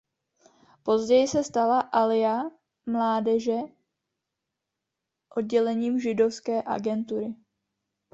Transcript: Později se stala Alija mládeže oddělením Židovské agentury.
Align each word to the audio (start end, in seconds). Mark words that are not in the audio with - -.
Později 0.83 1.27
se 1.27 1.43
stala 1.43 1.79
Alija 1.79 2.41
mládeže 2.85 3.55
oddělením 5.29 5.99
Židovské 5.99 6.63
agentury. 6.65 7.35